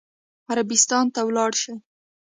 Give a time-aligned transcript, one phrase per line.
[0.51, 1.73] عربستان ته ولاړ شي.